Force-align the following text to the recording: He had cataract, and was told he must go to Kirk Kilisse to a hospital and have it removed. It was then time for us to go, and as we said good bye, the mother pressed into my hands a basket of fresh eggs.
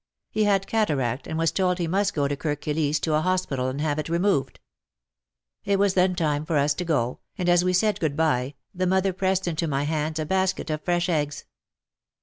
He 0.31 0.45
had 0.45 0.65
cataract, 0.65 1.27
and 1.27 1.37
was 1.37 1.51
told 1.51 1.77
he 1.77 1.85
must 1.87 2.15
go 2.15 2.27
to 2.27 2.35
Kirk 2.35 2.61
Kilisse 2.61 2.99
to 3.01 3.13
a 3.13 3.21
hospital 3.21 3.67
and 3.67 3.79
have 3.81 3.99
it 3.99 4.09
removed. 4.09 4.59
It 5.63 5.77
was 5.77 5.93
then 5.93 6.15
time 6.15 6.43
for 6.43 6.57
us 6.57 6.73
to 6.73 6.83
go, 6.83 7.19
and 7.37 7.47
as 7.47 7.63
we 7.63 7.73
said 7.73 7.99
good 7.99 8.15
bye, 8.15 8.55
the 8.73 8.87
mother 8.87 9.13
pressed 9.13 9.47
into 9.47 9.67
my 9.67 9.83
hands 9.83 10.17
a 10.17 10.25
basket 10.25 10.71
of 10.71 10.81
fresh 10.81 11.07
eggs. 11.07 11.45